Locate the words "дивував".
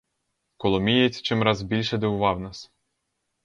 1.97-2.39